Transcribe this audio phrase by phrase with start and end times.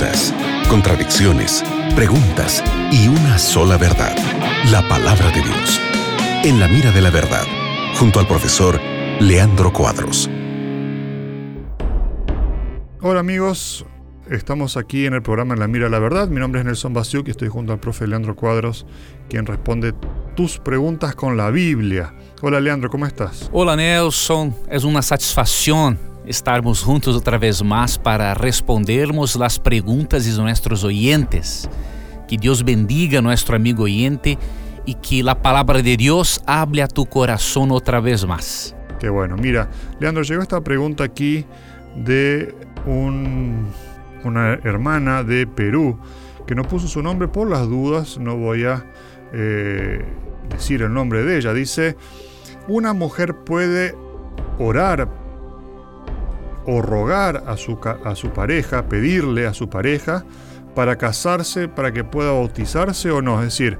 [0.00, 0.34] dudas,
[0.68, 1.62] contradicciones,
[1.94, 4.16] preguntas y una sola verdad,
[4.70, 5.80] la palabra de Dios.
[6.42, 7.44] En la mira de la verdad,
[7.98, 8.80] junto al profesor
[9.20, 10.30] Leandro Cuadros.
[13.02, 13.84] Hola amigos,
[14.30, 16.28] estamos aquí en el programa En la Mira de la Verdad.
[16.28, 18.86] Mi nombre es Nelson Basiuk y estoy junto al profe Leandro Cuadros,
[19.28, 19.94] quien responde
[20.34, 22.14] tus preguntas con la Biblia.
[22.40, 23.50] Hola Leandro, ¿cómo estás?
[23.52, 30.36] Hola Nelson, es una satisfacción estarmos juntos outra vez mais para respondermos as perguntas de
[30.36, 31.68] nossos oyentes.
[32.28, 34.38] Que Deus bendiga nosso amigo oyente
[34.86, 38.74] e que a palavra de Deus hable a tu coração outra vez mais.
[38.98, 39.36] Qué bueno.
[39.36, 41.44] Mira, Leandro, llegó esta pregunta aquí
[41.96, 42.54] de
[42.86, 43.66] un,
[44.24, 45.98] una hermana de Perú
[46.46, 48.18] que no puso su nombre por las dudas.
[48.18, 48.84] No voy a
[49.32, 50.04] eh,
[50.50, 51.54] decir el nombre de ella.
[51.54, 51.96] Dice,
[52.68, 53.94] una mujer puede
[54.58, 55.08] orar
[56.66, 60.24] o rogar a su, a su pareja, pedirle a su pareja
[60.74, 63.38] para casarse, para que pueda bautizarse o no.
[63.40, 63.78] Es decir,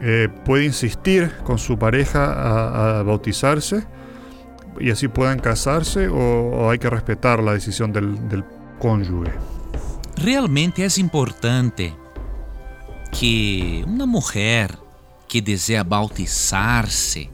[0.00, 3.86] eh, puede insistir con su pareja a, bautizarse
[4.80, 8.44] y así puedan casarse o, hay que respetar la decisión del, del
[8.78, 9.32] cónyuge.
[10.16, 11.94] Realmente es importante
[13.18, 14.78] que uma mulher
[15.28, 17.30] que deseja bautizar-se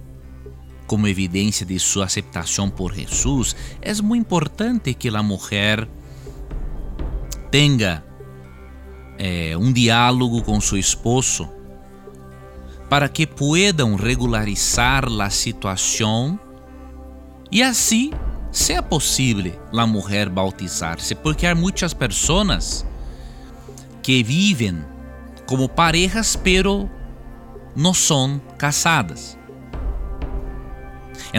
[0.88, 5.86] como evidência de sua aceitação por Jesus, é muito importante que a mulher
[7.50, 8.02] tenha
[9.18, 11.48] é, um diálogo com seu esposo
[12.88, 16.40] para que puedan regularizar a situação
[17.52, 18.10] e assim
[18.50, 22.84] seja possível a mulher bautizar-se, porque há muitas pessoas
[24.02, 24.78] que vivem
[25.46, 26.88] como parejas, pero
[27.76, 29.37] não são casadas.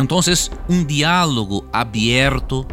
[0.02, 0.22] Então,
[0.70, 2.66] um diálogo aberto,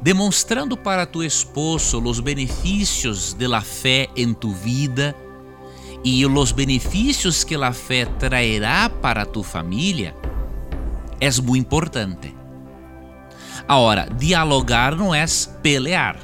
[0.00, 5.14] demonstrando para tu esposo os benefícios de la fé em tu vida
[6.02, 10.16] e os benefícios que a fé traerá para tu família,
[11.20, 12.34] é muito importante.
[13.68, 15.26] Agora, dialogar não é
[15.62, 16.18] pelear.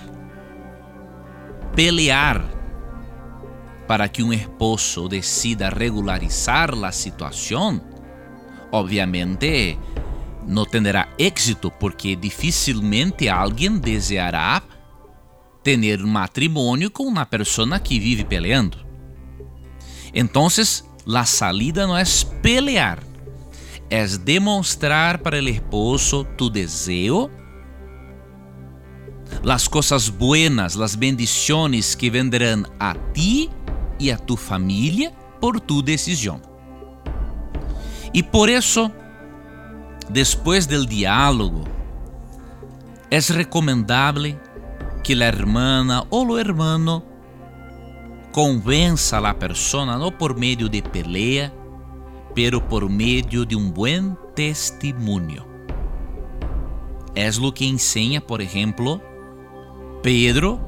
[1.75, 2.43] Pelear
[3.87, 7.83] para que um esposo decida regularizar a situação,
[8.73, 9.79] obviamente
[10.47, 14.63] não terá êxito porque dificilmente alguém deseará
[15.63, 18.79] ter um matrimônio com uma pessoa que vive peleando.
[20.15, 22.05] Então, a salida não é
[22.41, 23.03] pelear,
[23.91, 27.29] é demonstrar para o esposo tu desejo,
[29.45, 33.51] as coisas buenas, as bendições que vendrão a ti
[33.99, 36.41] e a tu família por tu decisão.
[38.15, 38.91] E por isso,
[40.09, 41.65] Después del diálogo,
[43.11, 44.39] es recomendable
[45.03, 47.05] que la hermana o lo hermano
[48.33, 51.53] convenza a la persona no por medio de pelea,
[52.35, 55.47] pero por medio de un buen testimonio.
[57.15, 59.01] Es lo que enseña, por ejemplo,
[60.03, 60.61] Pedro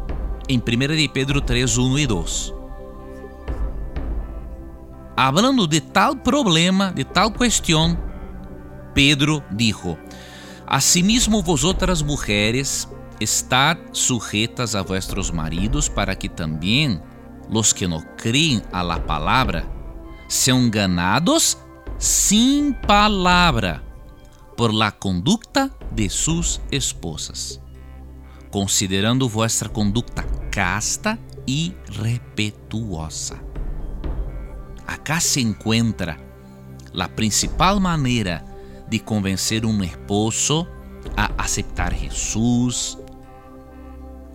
[0.48, 2.54] em 1 de Pedro 3, 1 e 2.
[5.14, 7.98] Hablando de tal problema, de tal questão,
[8.98, 9.96] Pedro dijo:
[10.66, 12.88] Asimismo vosotras mujeres,
[13.20, 17.00] estad sujetas a vuestros maridos para que también
[17.48, 19.64] los que no creen a la palabra
[20.26, 21.58] sean ganados
[21.98, 23.84] sin palabra
[24.56, 27.60] por la conducta de sus esposas,
[28.50, 33.36] considerando vuestra conducta casta y respetuosa.
[34.88, 36.18] Acá se encuentra
[36.92, 38.47] la principal manera
[38.88, 40.66] de convencer um esposo
[41.16, 42.98] a aceitar Jesus,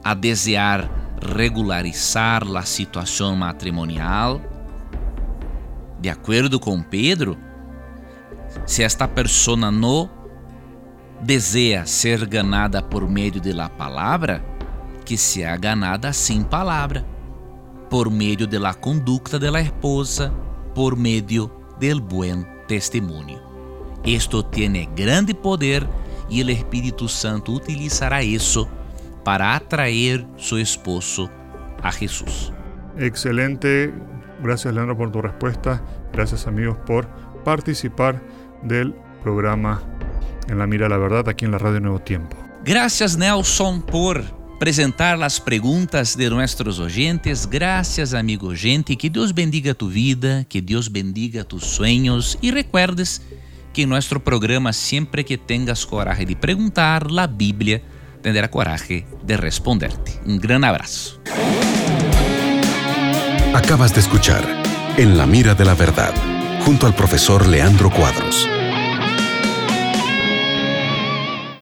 [0.04, 0.90] a desejar
[1.36, 4.42] regularizar a situação matrimonial.
[6.00, 7.38] De acordo com Pedro,
[8.66, 10.10] se esta pessoa não
[11.22, 14.44] deseja ser ganada por meio da palavra,
[15.06, 17.06] que seja ganada sem palavra,
[17.90, 20.34] por meio da conduta da esposa,
[20.76, 23.53] por meio do bom testemunho.
[24.06, 25.88] Esto tiene grande poder
[26.30, 28.68] y el Espíritu Santo utilizará eso
[29.24, 31.30] para atraer su esposo
[31.82, 32.52] a Jesús.
[32.98, 33.94] Excelente.
[34.42, 35.82] Gracias Leandro por tu respuesta.
[36.12, 37.08] Gracias amigos por
[37.44, 38.22] participar
[38.62, 39.82] del programa
[40.48, 42.36] En la Mira la Verdad aquí en la Radio Nuevo Tiempo.
[42.66, 44.24] Gracias Nelson por
[44.56, 47.46] apresentar as perguntas de nossos oyentes.
[47.50, 48.96] Graças, amigo gente.
[48.96, 53.22] Que Deus bendiga tu vida, que Deus bendiga tus sueños e recuerdes
[53.74, 57.82] que nuestro programa siempre que tengas coraje de preguntar, la Biblia
[58.22, 60.14] tendrá coraje de responderte.
[60.26, 61.20] Un gran abrazo.
[63.54, 64.44] Acabas de escuchar
[64.98, 66.14] En la mira de la verdad,
[66.64, 68.48] junto al profesor Leandro Cuadros.